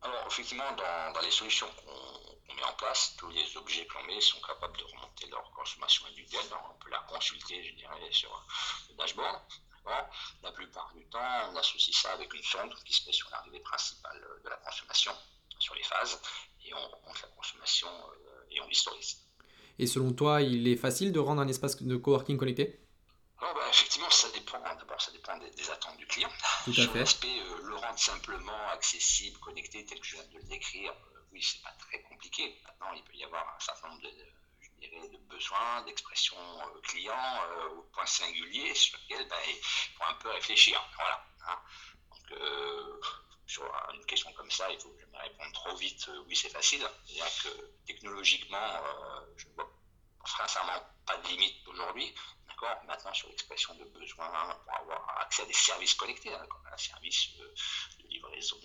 Alors, 0.00 0.26
effectivement, 0.26 0.70
dans, 0.72 1.12
dans 1.12 1.20
les 1.20 1.30
solutions 1.30 1.68
qu'on 1.84 2.22
en 2.64 2.72
place, 2.74 3.14
tous 3.18 3.28
les 3.30 3.56
objets 3.56 3.86
que 3.86 3.94
l'on 3.94 4.04
met 4.04 4.20
sont 4.20 4.40
capables 4.40 4.76
de 4.76 4.84
remonter 4.84 5.26
leur 5.28 5.50
consommation 5.52 6.06
individuelle. 6.06 6.48
Donc 6.48 6.60
on 6.70 6.84
peut 6.84 6.90
la 6.90 7.00
consulter, 7.00 7.62
je 7.64 7.74
dirais, 7.74 8.08
sur 8.10 8.46
le 8.90 8.94
dashboard. 8.96 9.40
La 10.42 10.52
plupart 10.52 10.92
du 10.94 11.04
temps, 11.06 11.50
on 11.50 11.56
associe 11.56 11.96
ça 11.96 12.12
avec 12.12 12.32
une 12.34 12.42
sonde 12.42 12.74
qui 12.84 12.92
se 12.92 13.06
met 13.06 13.12
sur 13.12 13.28
l'arrivée 13.30 13.60
principale 13.60 14.20
de 14.44 14.48
la 14.48 14.56
consommation, 14.56 15.12
sur 15.58 15.74
les 15.74 15.82
phases, 15.82 16.20
et 16.64 16.74
on 16.74 16.88
remonte 16.88 17.20
la 17.22 17.28
consommation 17.28 17.88
euh, 17.88 18.44
et 18.50 18.60
on 18.60 18.66
l'historise. 18.68 19.18
Et 19.78 19.86
selon 19.86 20.12
toi, 20.12 20.42
il 20.42 20.68
est 20.68 20.76
facile 20.76 21.12
de 21.12 21.18
rendre 21.18 21.40
un 21.40 21.48
espace 21.48 21.82
de 21.82 21.96
coworking 21.96 22.36
connecté? 22.36 22.80
Bah, 23.40 23.54
effectivement, 23.68 24.10
ça 24.10 24.28
dépend. 24.30 24.60
D'abord, 24.60 25.00
ça 25.00 25.10
dépend 25.10 25.36
des, 25.38 25.70
attentes 25.70 25.96
du 25.96 26.06
client. 26.06 26.30
Tout 26.64 26.70
à 26.70 26.74
Sur 26.74 26.92
fait. 26.92 26.98
l'aspect, 27.00 27.40
euh, 27.40 27.62
le 27.64 27.74
rendre 27.76 27.98
simplement 27.98 28.68
accessible, 28.72 29.38
connecté, 29.38 29.84
tel 29.84 29.98
que 29.98 30.06
je 30.06 30.16
viens 30.16 30.26
de 30.26 30.38
le 30.38 30.44
décrire, 30.44 30.92
oui, 31.32 31.42
c'est 31.42 31.62
pas 31.62 31.74
très 31.78 32.02
compliqué. 32.02 32.54
Maintenant, 32.64 32.92
il 32.94 33.02
peut 33.02 33.14
y 33.14 33.24
avoir 33.24 33.42
un 33.56 33.60
certain 33.60 33.88
nombre 33.88 34.02
de, 34.02 34.10
dirais, 34.88 35.08
de 35.08 35.18
besoins, 35.18 35.82
d'expressions 35.82 36.36
euh, 36.36 36.80
clients 36.82 37.42
euh, 37.48 37.68
au 37.70 37.82
point 37.84 38.06
singulier 38.06 38.74
sur 38.74 38.98
lesquels 38.98 39.28
ben, 39.28 39.36
il 39.46 39.62
faut 39.96 40.04
un 40.04 40.14
peu 40.14 40.30
réfléchir. 40.30 40.82
Voilà. 40.96 41.24
Hein. 41.48 41.58
Donc, 42.10 42.32
euh, 42.32 43.00
sur 43.46 43.64
une 43.94 44.04
question 44.06 44.32
comme 44.32 44.50
ça, 44.50 44.70
il 44.70 44.80
faut 44.80 44.94
jamais 44.98 45.18
répondre 45.18 45.52
trop 45.52 45.76
vite. 45.76 46.08
oui, 46.26 46.36
c'est 46.36 46.48
facile. 46.48 46.86
C'est-à-dire 47.04 47.42
que 47.42 47.48
technologiquement, 47.86 48.80
je 49.36 49.46
ne 49.48 49.52
vois 49.54 49.70
pas 51.06 51.16
de 51.16 51.28
limite 51.28 51.66
aujourd'hui. 51.68 52.14
Maintenant, 52.86 53.12
sur 53.12 53.28
l'expression 53.28 53.74
de 53.74 53.84
besoins 53.86 54.30
pour 54.64 54.74
avoir 54.78 55.18
accès 55.18 55.42
à 55.42 55.46
des 55.46 55.52
services 55.52 55.94
connectés, 55.94 56.32
hein, 56.32 56.46
comme 56.48 56.64
un 56.72 56.76
service 56.76 57.36
de 57.36 58.08
livraison 58.08 58.56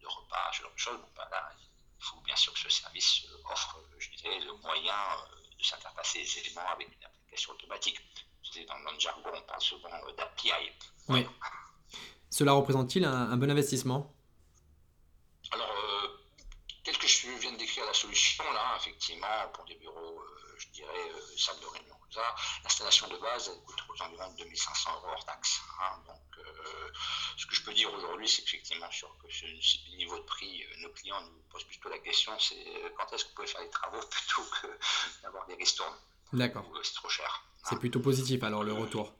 de 0.00 0.06
repas, 0.06 0.52
ce 0.52 0.62
genre 0.62 0.72
de 0.72 0.78
choses. 0.78 1.00
Ben 1.16 1.28
il 2.02 2.04
faut 2.04 2.20
bien 2.22 2.34
sûr 2.36 2.52
que 2.52 2.58
ce 2.58 2.68
service 2.68 3.26
offre, 3.50 3.80
je 3.98 4.10
dirais, 4.10 4.40
le 4.40 4.52
moyen 4.62 4.92
euh, 4.92 5.56
de 5.58 5.64
s'interfacer 5.64 6.18
aisément 6.18 6.66
avec 6.72 6.88
une 6.88 7.04
application 7.04 7.52
automatique. 7.52 8.00
Dans, 8.66 8.92
le 8.92 8.98
jargon, 8.98 9.30
on 9.32 9.42
parle 9.42 9.60
souvent 9.60 9.88
euh, 9.88 10.12
d'API. 10.16 10.50
Oui. 11.08 11.26
Cela 12.28 12.52
représente-t-il 12.52 13.04
un, 13.04 13.36
bon 13.36 13.50
investissement 13.50 14.12
Alors, 15.52 15.70
euh, 15.70 16.08
tel 16.82 16.98
que 16.98 17.06
la 17.80 17.94
solution, 17.94 18.44
là, 18.52 18.76
effectivement, 18.76 19.48
pour 19.52 19.64
des 19.64 19.74
bureaux, 19.76 20.22
je 20.58 20.68
dirais, 20.68 21.12
salle 21.36 21.58
de 21.60 21.66
réunion, 21.66 21.96
l'installation 22.62 23.08
de 23.08 23.16
base, 23.16 23.50
elle 23.52 23.62
coûte 23.64 23.82
aux 23.88 24.02
environs 24.02 24.32
de 24.32 24.38
2500 24.38 24.90
euros 24.96 25.12
hors 25.12 25.24
taxe. 25.24 25.60
Hein. 25.80 25.98
donc, 26.06 26.44
ce 27.36 27.46
que 27.46 27.54
je 27.54 27.62
peux 27.62 27.72
dire 27.74 27.92
aujourd'hui, 27.92 28.28
c'est 28.28 28.42
qu'effectivement, 28.42 28.90
sur 28.90 29.14
ce 29.30 29.96
niveau 29.96 30.18
de 30.18 30.24
prix, 30.24 30.62
euh, 30.62 30.82
nos 30.82 30.90
clients 30.90 31.20
nous 31.22 31.42
posent 31.50 31.64
plutôt 31.64 31.88
la 31.88 31.98
question 31.98 32.32
c'est 32.38 32.54
euh, 32.54 32.90
quand 32.96 33.12
est-ce 33.12 33.24
que 33.24 33.30
vous 33.30 33.34
pouvez 33.36 33.48
faire 33.48 33.62
les 33.62 33.70
travaux 33.70 34.00
plutôt 34.10 34.42
que 34.44 34.66
d'avoir 35.22 35.46
des 35.46 35.54
ristournes. 35.54 35.96
D'accord. 36.32 36.64
Euh, 36.74 36.80
c'est 36.82 36.94
trop 36.94 37.08
cher. 37.08 37.44
C'est 37.64 37.78
plutôt 37.78 38.00
positif 38.00 38.42
alors 38.42 38.64
le 38.64 38.72
retour. 38.72 39.12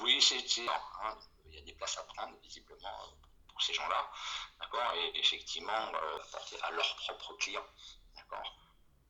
Oui, 0.00 0.20
c'est 0.20 0.36
hein, 0.36 1.16
il 1.48 1.54
y 1.54 1.58
a 1.58 1.62
des 1.62 1.72
places 1.72 1.98
à 1.98 2.02
prendre, 2.02 2.34
visiblement, 2.42 3.12
pour 3.54 3.62
ces 3.62 3.72
gens-là, 3.72 4.10
d'accord, 4.60 4.92
et 4.96 5.18
effectivement 5.18 5.92
apporter 6.20 6.56
à 6.62 6.72
leurs 6.72 6.96
propres 6.96 7.36
clients, 7.38 7.66
d'accord. 8.16 8.58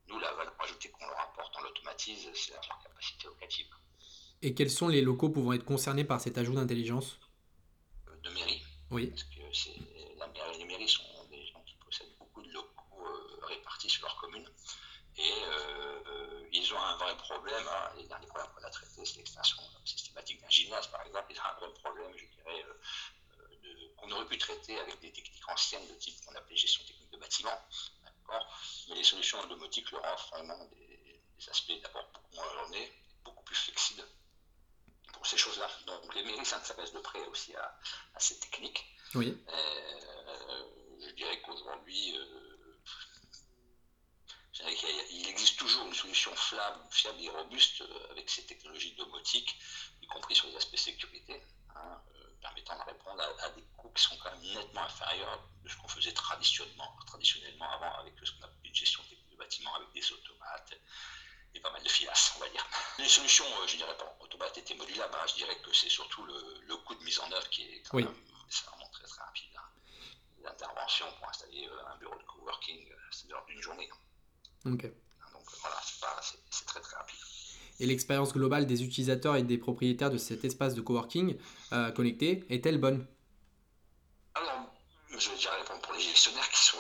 Nous, 0.07 0.19
la 0.19 0.33
valeur 0.35 0.55
ajoutée 0.61 0.91
qu'on 0.91 1.07
leur 1.07 1.19
apporte, 1.19 1.55
on 1.59 1.63
l'automatise, 1.63 2.29
c'est 2.35 2.53
leur 2.53 2.79
capacité 2.83 3.27
locative. 3.27 3.67
Et 4.43 4.55
quels 4.55 4.71
sont 4.71 4.89
les 4.89 5.01
locaux 5.01 5.31
pouvant 5.31 5.55
être 5.55 5.65
concernés 5.65 6.05
par 6.05 6.21
cet 6.21 6.37
ajout 6.37 6.55
d'intelligence 6.55 7.19
De 8.23 8.31
mairie. 8.31 8.63
Oui. 8.91 9.07
Parce 9.07 9.25
que 9.25 9.41
la 10.19 10.27
mairie, 10.27 10.59
les 10.59 10.65
mairies 10.67 10.89
sont 10.89 11.25
des 11.31 11.47
gens 11.47 11.63
qui 11.63 11.75
possèdent 11.77 12.15
beaucoup 12.19 12.43
de 12.43 12.53
locaux 12.53 13.07
répartis 13.49 13.89
sur 13.89 14.03
leur 14.05 14.17
commune. 14.21 14.47
Et 15.17 15.33
euh, 15.47 16.49
ils 16.53 16.75
ont 16.75 16.79
un 16.79 16.97
vrai 16.97 17.17
problème. 17.17 17.65
Hein. 17.67 17.93
Les 17.97 18.07
derniers 18.07 18.27
problèmes 18.27 18.51
qu'on 18.55 18.65
a 18.67 18.71
traités, 18.71 19.05
c'est 19.07 19.17
l'extension 19.17 19.63
systématique 19.85 20.43
d'un 20.43 20.51
gymnase, 20.51 20.89
par 20.89 21.03
exemple. 21.07 21.27
Ils 21.31 21.39
ont 21.39 21.45
un 21.45 21.61
vrai 21.61 21.73
problème, 21.75 22.13
je 22.17 22.27
dirais, 22.27 22.65
euh, 24.05 24.09
qu'on 24.09 24.17
aurait 24.17 24.27
pu 24.27 24.39
traiter 24.39 24.79
avec 24.79 25.01
des 25.01 25.13
techniques 25.13 25.49
anciennes 25.49 25.87
de 25.89 25.95
type 25.95 26.15
qu'on 26.25 26.35
appelait 26.35 26.57
gestion 26.57 26.85
technique 26.85 27.11
de 27.11 27.19
bâtiment. 27.19 27.59
Mais 28.89 28.95
les 28.97 29.05
solutions 29.05 29.45
domotiques 29.47 29.91
leur 29.91 30.05
offrent 30.13 30.31
vraiment 30.31 30.65
des, 30.67 31.49
aspects 31.51 31.73
d'abord 31.83 32.09
beaucoup 32.15 32.37
moins 32.37 32.63
ornés, 32.63 32.91
beaucoup 33.23 33.45
plus 33.45 33.57
flexibles 33.57 34.05
pour 35.13 35.27
ces 35.27 35.37
choses-là. 35.37 35.69
Donc 35.87 36.15
les 36.15 36.25
mairies 36.25 36.47
s'intéressent 36.47 36.95
de 36.95 37.01
près 37.01 37.25
aussi 37.27 37.55
à, 37.55 37.79
ces 38.19 38.39
techniques. 38.41 38.83
Oui. 39.15 39.37
Euh, 39.49 40.65
je 41.01 41.11
dirais 41.11 41.43
qu'aujourd'hui, 41.43 42.19
il 45.11 45.29
existe 45.29 45.59
toujours 45.59 45.87
une 45.87 45.95
solution 45.95 46.35
fiable 46.37 47.21
et 47.21 47.29
robuste 47.29 47.81
euh, 47.83 48.11
avec 48.11 48.31
ces 48.31 48.47
technologies 48.47 48.95
domotiques, 48.95 49.57
y 50.03 50.07
compris 50.07 50.35
sur 50.35 50.47
les 50.49 50.57
aspects 50.57 50.77
sécurité, 50.77 51.43
hein, 51.75 52.01
euh, 52.14 52.14
permettant 52.45 52.77
de 52.79 52.83
répondre 52.83 53.23
à, 53.41 53.49
des 53.51 53.63
coûts 53.77 53.91
qui 53.95 54.03
sont 54.03 54.17
quand 54.19 54.31
même 54.31 54.43
nettement 54.43 54.83
inférieurs 54.83 55.41
de 55.63 55.69
ce 55.69 55.77
qu'on 55.79 55.89
faisait 55.89 56.13
traditionnellement, 56.13 56.95
traditionnellement 57.07 57.71
avant 57.73 57.95
avec 58.01 58.13
ce 58.23 58.33
qu'on 58.33 58.45
appelait 58.45 58.69
une 58.69 58.75
gestion 58.75 59.03
technique 59.05 59.31
de 59.31 59.37
bâtiment 59.37 59.75
avec 59.77 59.91
des 59.93 60.13
automates 60.13 60.75
et 61.55 61.61
pas 61.61 61.71
mal 61.71 61.83
de 61.83 61.89
filasses, 61.89 62.35
on 62.37 62.41
va 62.41 62.49
dire. 62.51 62.67
Les 62.99 63.09
solutions, 63.09 63.47
euh, 63.47 63.67
je 63.67 63.77
dirais 63.77 63.97
pas, 63.97 64.15
automates 64.21 64.59
étaient 64.59 64.75
modulables, 64.75 65.15
hein, 65.15 65.27
je 65.27 65.35
dirais 65.35 65.57
que 65.63 65.73
c'est 65.73 65.89
surtout 65.89 66.25
le, 66.25 66.77
coût 66.85 66.95
de 66.97 67.05
mise 67.05 67.19
en 67.21 67.33
œuvre 67.33 67.49
qui 67.49 67.63
est 67.63 67.83
quand 67.89 67.97
même 67.97 68.07
vraiment 68.09 68.91
très 68.93 69.07
très 69.07 69.23
rapide. 69.23 69.57
Hein. 69.57 69.69
L'intervention 70.43 71.07
pour 71.19 71.29
installer 71.29 71.67
un 71.87 71.97
bureau 71.97 72.19
de 72.19 72.25
coworking, 72.25 72.93
c'est 73.11 73.27
de 73.27 73.33
l'ordre 73.33 73.47
d'une 73.47 73.63
journée. 73.63 73.89
Donc 75.33 75.51
voilà, 75.61 75.81
c'est 76.51 76.67
très 76.67 76.81
très 76.81 76.97
rapide. 76.97 77.21
Et 77.81 77.87
l'expérience 77.87 78.33
globale 78.33 78.67
des 78.67 78.85
utilisateurs 78.85 79.37
et 79.37 79.43
des 79.43 79.59
propriétaires 79.59 80.11
de 80.11 80.19
cet 80.19 80.45
espace 80.45 80.75
de 80.75 80.81
coworking 80.81 81.37
euh, 81.73 81.91
connecté 81.91 82.45
est-elle 82.49 82.79
bonne? 82.79 83.07
Alors, 84.35 84.73
je 85.11 85.29
vais 85.29 85.35
déjà 85.37 85.53
répondre 85.55 85.81
pour 85.81 85.93
les 85.95 86.01
gestionnaires 86.01 86.49
qui 86.51 86.63
sont, 86.63 86.79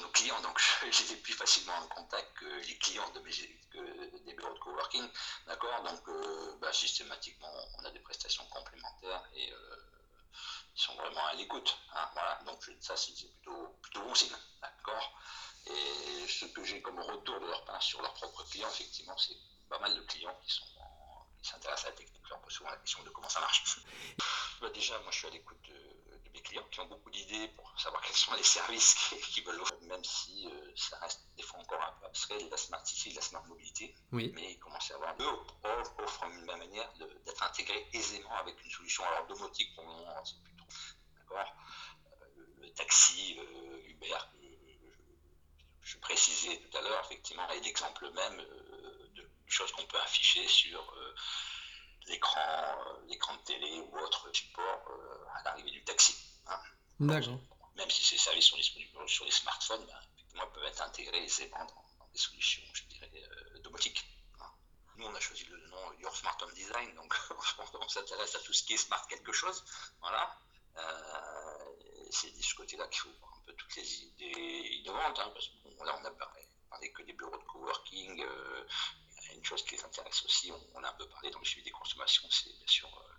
nos 0.00 0.08
clients, 0.08 0.40
donc 0.42 0.60
j'étais 0.90 1.16
plus 1.16 1.32
facilement 1.32 1.74
en 1.74 1.88
contact 1.88 2.26
que 2.38 2.68
les 2.68 2.78
clients 2.78 3.10
de 3.14 3.20
mes, 3.20 3.30
des 4.26 4.32
bureaux 4.34 4.54
de 4.54 4.58
coworking, 4.60 5.08
d'accord? 5.46 5.82
Donc, 5.82 6.08
euh, 6.08 6.56
bah, 6.60 6.72
systématiquement, 6.72 7.50
on 7.78 7.84
a 7.84 7.90
des 7.90 8.00
prestations 8.00 8.44
complémentaires 8.46 9.22
et 9.34 9.52
euh, 9.52 9.76
ils 10.76 10.80
sont 10.80 10.94
vraiment 10.94 11.26
à 11.26 11.34
l'écoute. 11.34 11.76
Hein, 11.94 12.08
voilà, 12.12 12.38
donc 12.46 12.62
ça 12.80 12.96
c'est 12.96 13.12
plutôt, 13.12 13.76
plutôt 13.82 14.02
bon 14.02 14.14
signe, 14.14 14.36
d'accord? 14.62 15.20
Et 15.66 16.28
ce 16.28 16.46
que 16.46 16.62
j'ai 16.64 16.80
comme 16.80 17.00
retour 17.00 17.40
de 17.40 17.46
leur 17.46 17.64
part 17.64 17.82
sur 17.82 18.00
leurs 18.00 18.14
propres 18.14 18.44
clients, 18.44 18.68
effectivement, 18.68 19.16
c'est 19.18 19.34
pas 19.68 19.78
mal 19.78 19.94
de 19.94 20.00
clients 20.02 20.38
qui 20.44 20.52
sont 20.52 20.66
s'intéressent 21.42 21.86
à 21.86 21.90
la 21.90 21.96
technique, 21.96 22.28
leur 22.28 22.40
posent 22.40 22.52
souvent 22.52 22.70
la 22.70 22.76
question 22.76 23.02
de 23.02 23.10
comment 23.10 23.28
ça 23.28 23.40
marche. 23.40 23.80
Bah, 24.60 24.70
déjà, 24.70 24.98
moi 25.00 25.10
je 25.12 25.18
suis 25.18 25.28
à 25.28 25.30
l'écoute 25.30 25.60
de, 25.68 26.30
mes 26.34 26.42
clients 26.42 26.66
qui 26.70 26.80
ont 26.80 26.86
beaucoup 26.86 27.10
d'idées 27.10 27.48
pour 27.48 27.72
savoir 27.78 28.02
quels 28.06 28.16
sont 28.16 28.34
les 28.34 28.42
services 28.42 28.94
qu'ils 29.30 29.44
veulent 29.44 29.60
offrir, 29.60 29.80
même 29.82 30.02
si 30.04 30.46
euh, 30.46 30.72
ça 30.76 30.98
reste 30.98 31.28
des 31.36 31.42
fois 31.42 31.60
encore 31.60 31.80
un 31.82 31.92
peu 32.00 32.06
abstrait, 32.06 32.42
de 32.42 32.50
la 32.50 32.56
smart 32.56 32.84
city, 32.84 33.10
de 33.10 33.16
la 33.16 33.22
smart 33.22 33.44
mobilité. 33.46 33.94
Oui. 34.12 34.32
Mais 34.34 34.52
ils 34.52 34.58
commencent 34.58 34.90
à 34.90 34.96
avoir, 34.96 35.14
eux 35.20 35.82
offrent 35.98 36.24
une 36.24 36.44
manière 36.44 36.92
d'être 37.24 37.42
intégrés 37.42 37.88
aisément 37.92 38.34
avec 38.36 38.62
une 38.64 38.70
solution. 38.70 39.04
Alors 39.04 39.26
domotique 39.26 39.74
pour 39.74 39.84
le 39.84 39.90
moment, 39.90 40.24
c'est 40.24 40.42
plutôt. 40.42 40.64
D'accord 41.16 41.54
euh, 42.12 42.44
le, 42.58 42.70
taxi, 42.74 43.38
euh, 43.38 43.88
Uber, 43.88 44.18
je 45.82 45.96
précisais 45.98 46.58
tout 46.58 46.76
à 46.76 46.82
l'heure, 46.82 47.04
effectivement, 47.06 47.48
et 47.50 47.60
d'exemples 47.60 48.10
même 48.10 48.44
euh, 49.48 49.50
choses 49.50 49.72
qu'on 49.72 49.84
peut 49.86 50.00
afficher 50.00 50.46
sur 50.46 50.80
euh, 50.80 51.14
l'écran, 52.06 52.40
euh, 52.40 53.06
l'écran 53.08 53.34
de 53.34 53.42
télé 53.42 53.80
ou 53.80 53.98
autre 53.98 54.28
support 54.32 54.90
à 55.34 55.42
l'arrivée 55.44 55.70
du 55.70 55.82
taxi. 55.84 56.14
Hein. 56.46 56.60
D'accord. 57.00 57.40
Même 57.76 57.90
si 57.90 58.02
ces 58.02 58.18
services 58.18 58.46
sont 58.46 58.56
disponibles 58.56 59.08
sur 59.08 59.24
les 59.24 59.30
smartphones, 59.30 59.84
ben, 59.86 59.98
effectivement, 60.14 60.46
peuvent 60.48 60.64
être 60.64 60.82
intégrés 60.82 61.24
aisément 61.24 61.64
dans, 61.64 62.08
des 62.12 62.18
solutions, 62.18 62.62
je 62.72 62.84
dirais, 62.84 63.10
domotiques. 63.62 64.04
Hein. 64.40 64.50
Nous, 64.96 65.06
on 65.06 65.14
a 65.14 65.20
choisi 65.20 65.44
le 65.44 65.58
nom 65.68 65.92
Your 66.00 66.16
Smart 66.16 66.36
Home 66.42 66.52
Design, 66.54 66.94
donc 66.96 67.14
on 67.74 67.88
s'intéresse 67.88 68.34
à 68.34 68.40
tout 68.40 68.52
ce 68.52 68.64
qui 68.64 68.74
est 68.74 68.78
smart 68.78 69.06
quelque 69.08 69.32
chose. 69.32 69.64
Voilà. 70.00 70.36
c'est 72.10 72.36
de 72.36 72.42
ce 72.42 72.54
côté-là 72.54 72.88
qu'il 72.88 73.00
faut 73.00 73.14
toutes 73.56 73.76
les 73.76 74.02
idées 74.02 74.68
innovantes, 74.80 75.18
hein, 75.18 75.30
parce 75.32 75.48
que 75.48 75.84
là 75.84 75.98
on 76.00 76.04
a 76.04 76.10
parlé, 76.10 76.48
que 76.92 77.02
des 77.02 77.12
bureaux 77.12 77.36
de 77.36 77.44
coworking. 77.44 78.22
Euh, 78.22 78.66
une 79.34 79.44
chose 79.44 79.64
qui 79.64 79.76
les 79.76 79.84
intéresse 79.84 80.24
aussi, 80.24 80.52
on, 80.74 80.84
a 80.84 80.88
un 80.88 80.92
peu 80.92 81.08
parlé 81.08 81.30
dans 81.30 81.38
le 81.38 81.44
suivi 81.44 81.64
des 81.64 81.70
consommations, 81.70 82.28
c'est 82.30 82.56
bien 82.56 82.66
sûr 82.66 82.88
euh, 82.88 83.12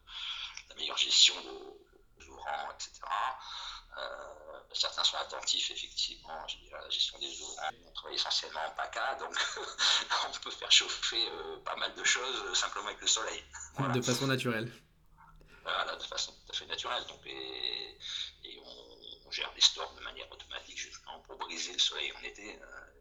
la 0.69 0.75
meilleure 0.75 0.97
gestion 0.97 1.35
de, 1.41 2.25
ouvrants, 2.27 2.71
etc. 2.73 3.01
Euh, 3.97 4.59
certains 4.73 5.03
sont 5.03 5.17
attentifs, 5.17 5.71
effectivement, 5.71 6.45
à 6.73 6.81
la 6.81 6.89
gestion 6.89 7.17
des 7.17 7.41
ouvrants. 7.41 7.69
On 7.87 7.91
travaille 7.93 8.15
essentiellement 8.15 8.65
en 8.65 8.71
PACA, 8.71 9.15
donc 9.15 9.33
on 10.27 10.39
peut 10.39 10.51
faire 10.51 10.71
chauffer 10.71 11.27
pas 11.65 11.75
mal 11.77 11.93
de 11.95 12.03
choses 12.03 12.57
simplement 12.57 12.87
avec 12.87 13.01
le 13.01 13.07
soleil. 13.07 13.43
De 13.93 14.01
façon 14.01 14.27
naturelle. 14.27 14.71
Voilà, 15.63 15.95
de 15.95 16.03
façon 16.03 16.31
tout 16.33 16.51
à 16.51 16.55
fait 16.55 16.65
naturelle. 16.65 17.05
Donc, 17.07 17.25
et, 17.25 17.97
on 19.25 19.31
gère 19.31 19.51
les 19.53 19.61
stores 19.61 19.93
de 19.93 20.01
manière 20.01 20.31
automatique 20.31 20.77
justement 20.77 21.19
pour 21.19 21.37
briser 21.37 21.73
le 21.73 21.79
soleil 21.79 22.11
en 22.13 22.23
été 22.23 22.55
euh, 22.55 22.98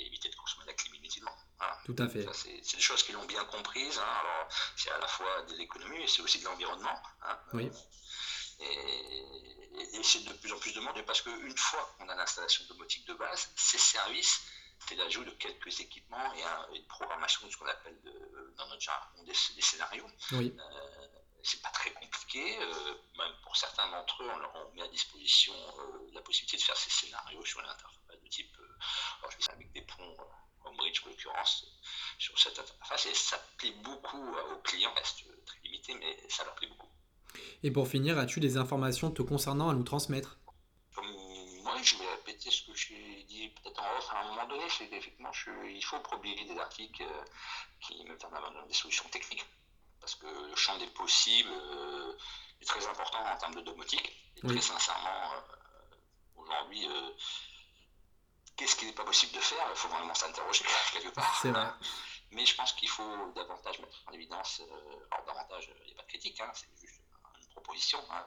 et 0.00 0.06
éviter 0.06 0.28
de 0.28 0.36
consommer 0.36 0.66
la 0.66 0.74
clim 0.74 0.94
inutilement. 0.94 1.36
Tout 1.84 1.96
à 1.98 2.08
fait. 2.08 2.26
C'est 2.32 2.76
des 2.76 2.82
choses 2.82 3.02
qu'ils 3.02 3.14
l'ont 3.14 3.26
bien 3.26 3.44
comprises. 3.44 3.98
Hein. 3.98 4.18
Alors, 4.20 4.48
c'est 4.76 4.90
à 4.90 4.98
la 4.98 5.06
fois 5.06 5.42
de 5.42 5.54
l'économie, 5.54 5.98
mais 5.98 6.06
c'est 6.06 6.22
aussi 6.22 6.38
de 6.40 6.44
l'environnement. 6.44 7.02
Hein. 7.22 7.38
Oui. 7.52 7.70
Et, 8.60 10.02
c'est 10.02 10.24
de 10.24 10.32
plus 10.34 10.52
en 10.52 10.58
plus 10.58 10.72
demandé 10.72 11.02
parce 11.02 11.20
qu'une 11.22 11.56
fois 11.56 11.94
qu'on 11.98 12.08
a 12.08 12.14
l'installation 12.14 12.64
domotique 12.68 13.06
de 13.06 13.14
base, 13.14 13.50
ces 13.56 13.78
services, 13.78 14.40
c'est 14.88 14.94
l'ajout 14.96 15.24
de 15.24 15.30
quelques 15.32 15.80
équipements 15.80 16.32
et, 16.34 16.76
une 16.76 16.86
programmation 16.86 17.46
de 17.46 17.52
ce 17.52 17.56
qu'on 17.56 17.66
appelle 17.66 17.98
dans 18.56 18.68
notre 18.68 18.80
jargon 18.80 19.22
des, 19.24 19.34
scénarios. 19.34 20.06
Oui. 20.32 20.54
Euh, 20.58 21.06
c'est 21.42 21.62
pas 21.62 21.70
très 21.70 21.92
compliqué. 21.92 22.58
Euh, 22.60 22.94
même 23.16 23.32
pour 23.42 23.56
certains 23.56 23.88
d'entre 23.90 24.22
eux, 24.22 24.30
on 24.30 24.38
leur 24.38 24.72
met 24.74 24.82
à 24.82 24.88
disposition 24.88 25.54
euh, 25.54 26.10
la 26.12 26.20
possibilité 26.22 26.56
de 26.56 26.62
faire 26.62 26.76
ces 26.76 26.90
scénarios 26.90 27.44
sur 27.44 27.60
l'interface 27.62 28.09
type, 28.30 28.56
euh, 28.58 28.78
alors 29.20 29.30
je 29.32 29.36
vais 29.38 29.52
avec 29.52 29.72
des 29.72 29.82
ponts 29.82 30.16
Bridge 30.76 31.02
en 31.04 31.08
l'occurrence, 31.08 31.66
sur 32.18 32.38
cette 32.38 32.58
interface. 32.58 33.06
Et 33.06 33.14
ça 33.14 33.38
plaît 33.58 33.74
beaucoup 33.82 34.22
aux 34.52 34.58
clients, 34.62 34.92
reste 34.94 35.24
très 35.44 35.58
limité, 35.64 35.94
mais 35.94 36.16
ça 36.28 36.44
leur 36.44 36.54
plaît 36.54 36.68
beaucoup. 36.68 36.88
Et 37.62 37.70
pour 37.70 37.88
finir, 37.88 38.18
as-tu 38.18 38.40
des 38.40 38.56
informations 38.56 39.10
te 39.10 39.22
concernant 39.22 39.68
à 39.68 39.74
nous 39.74 39.82
transmettre? 39.82 40.38
Moi, 41.62 41.82
je 41.82 41.96
vais 41.96 42.10
répéter 42.10 42.50
ce 42.50 42.62
que 42.62 42.74
j'ai 42.74 43.24
dit 43.24 43.48
peut-être 43.48 43.80
en 43.80 43.98
off 43.98 44.08
à 44.10 44.20
un 44.20 44.28
moment 44.28 44.48
donné, 44.48 44.64
c'est 44.68 44.88
qu'effectivement, 44.88 45.30
il 45.68 45.84
faut 45.84 46.00
publier 46.00 46.44
des 46.44 46.58
articles 46.58 47.04
qui 47.80 48.04
me 48.04 48.16
permettent 48.16 48.68
des 48.68 48.74
solutions 48.74 49.08
techniques 49.08 49.44
parce 50.00 50.14
que 50.14 50.26
le 50.26 50.56
champ 50.56 50.76
des 50.78 50.86
possibles 50.88 51.50
euh, 51.50 52.12
est 52.60 52.64
très 52.64 52.86
important 52.86 53.18
en 53.24 53.36
termes 53.36 53.54
de 53.54 53.60
domotique. 53.60 54.16
Et 54.36 54.40
très 54.40 54.60
sincèrement, 54.60 55.32
euh, 55.34 56.36
aujourd'hui, 56.36 56.86
euh, 56.86 57.10
qu'est-ce 58.60 58.76
qui 58.76 58.86
n'est 58.86 58.92
pas 58.92 59.04
possible 59.04 59.32
de 59.32 59.40
faire 59.40 59.66
Il 59.70 59.76
faut 59.76 59.88
vraiment 59.88 60.14
s'interroger 60.14 60.64
quelque 60.92 61.14
part. 61.14 61.38
C'est 61.40 61.50
vrai. 61.50 61.68
Mais 62.32 62.46
je 62.46 62.54
pense 62.54 62.72
qu'il 62.74 62.88
faut 62.88 63.32
davantage 63.34 63.80
mettre 63.80 64.02
en 64.06 64.12
évidence, 64.12 64.62
alors 65.10 65.24
davantage, 65.24 65.72
il 65.80 65.86
n'y 65.86 65.92
a 65.92 65.96
pas 65.96 66.02
de 66.02 66.08
critique, 66.08 66.38
hein, 66.40 66.50
c'est 66.54 66.68
juste 66.80 67.00
une 67.40 67.48
proposition, 67.48 67.98
hein, 68.12 68.24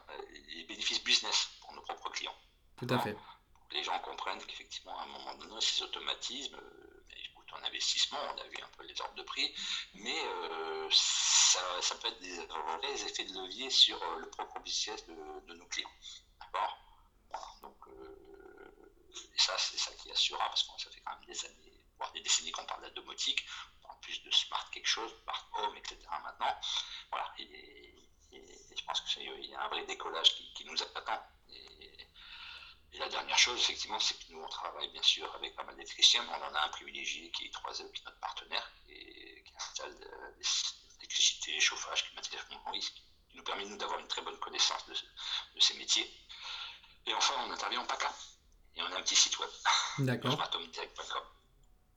les 0.47 0.65
bénéfices 0.65 1.01
business 1.03 1.49
pour 1.61 1.71
nos 1.73 1.81
propres 1.81 2.09
clients. 2.09 2.35
Tout 2.77 2.87
à 2.89 2.99
fait. 2.99 3.13
Pour 3.13 3.67
que 3.69 3.75
les 3.75 3.83
gens 3.83 3.97
comprennent 3.99 4.43
qu'effectivement, 4.45 4.99
à 4.99 5.03
un 5.03 5.07
moment 5.07 5.35
donné, 5.35 5.61
ces 5.61 5.83
automatismes, 5.83 6.59
en 7.53 7.63
investissement, 7.63 8.17
on 8.33 8.41
a 8.41 8.47
vu 8.47 8.57
un 8.61 8.69
peu 8.77 8.83
les 8.85 8.99
ordres 9.01 9.15
de 9.15 9.23
prix, 9.23 9.53
mais 9.95 10.19
euh, 10.25 10.89
ça, 10.91 11.95
peut 12.01 12.07
être 12.07 12.19
des 12.19 12.45
vrais 12.45 13.03
effets 13.05 13.25
de 13.25 13.33
levier 13.33 13.69
sur 13.69 14.01
euh, 14.01 14.19
le 14.19 14.29
propre 14.29 14.59
business 14.61 15.05
de, 15.07 15.53
nos 15.53 15.65
clients. 15.67 15.91
D'accord? 16.39 16.77
euh, 16.77 16.82
ça, 19.43 19.57
c'est 19.57 19.77
ça 19.77 19.91
qui 19.95 20.09
assurera, 20.11 20.45
parce 20.45 20.63
que 20.63 20.81
ça 20.81 20.89
fait 20.89 21.01
quand 21.01 21.15
même 21.15 21.25
des 21.25 21.45
années, 21.45 21.83
voire 21.97 22.11
des 22.13 22.21
décennies 22.21 22.51
qu'on 22.51 22.65
parle 22.65 22.81
de 22.81 22.87
la 22.87 22.93
domotique, 22.93 23.45
en 23.83 23.95
plus 23.95 24.23
de 24.23 24.31
smart 24.31 24.69
quelque 24.71 24.87
chose, 24.87 25.11
smart 25.23 25.49
home, 25.53 25.75
etc. 25.75 25.97
maintenant. 26.23 26.55
Voilà, 27.11 27.33
et, 27.39 28.09
je 28.31 28.83
pense 28.85 29.01
qu'il 29.01 29.23
y 29.23 29.53
a 29.53 29.61
un 29.61 29.67
vrai 29.67 29.85
décollage 29.85 30.33
qui, 30.55 30.65
nous 30.65 30.81
attend. 30.81 31.21
Et, 31.49 32.07
la 32.93 33.09
dernière 33.09 33.37
chose, 33.37 33.59
effectivement, 33.59 33.99
c'est 33.99 34.17
que 34.19 34.31
nous, 34.31 34.41
on 34.41 34.47
travaille 34.47 34.89
bien 34.91 35.01
sûr 35.01 35.33
avec 35.35 35.55
pas 35.55 35.63
mal 35.63 35.75
d'électriciens, 35.75 36.25
on 36.29 36.43
en 36.43 36.55
a 36.55 36.61
un 36.61 36.69
privilégié 36.69 37.31
qui 37.31 37.45
est 37.45 37.49
3E, 37.49 37.91
qui 37.91 38.01
est 38.01 38.05
notre 38.05 38.19
partenaire, 38.19 38.71
et 38.87 39.43
qui 39.43 39.55
installe 39.55 39.97
l'électricité, 40.95 41.59
chauffage, 41.59 42.05
climatisation, 42.05 42.63
risque, 42.71 42.93
qui 43.29 43.37
nous 43.37 43.43
permet, 43.43 43.65
d'avoir 43.77 43.99
une 43.99 44.07
très 44.07 44.21
bonne 44.21 44.39
connaissance 44.39 44.85
de, 44.85 44.93
de, 44.93 45.59
ces 45.59 45.73
métiers. 45.73 46.09
Et 47.07 47.13
enfin, 47.13 47.33
on 47.45 47.51
intervient 47.51 47.81
en 47.81 47.85
PACA. 47.85 48.13
Et 48.75 48.81
on 48.81 48.95
a 48.95 48.99
un 48.99 49.01
petit 49.01 49.15
site 49.15 49.37
web. 49.39 49.49
D'accord. 49.99 50.31
yoursmarthomedesign.com. 50.31 51.21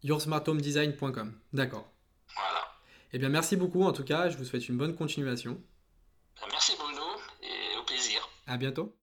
yoursmarthomedesign.com. 0.02 1.40
D'accord. 1.52 1.86
Voilà. 2.34 2.64
Eh 3.12 3.18
bien, 3.18 3.28
merci 3.28 3.56
beaucoup 3.56 3.82
en 3.82 3.92
tout 3.92 4.04
cas. 4.04 4.28
Je 4.28 4.36
vous 4.36 4.44
souhaite 4.44 4.68
une 4.68 4.76
bonne 4.76 4.94
continuation. 4.94 5.60
Merci 6.50 6.76
Bruno 6.78 7.02
et 7.42 7.78
au 7.78 7.84
plaisir. 7.84 8.28
À 8.46 8.56
bientôt. 8.56 8.94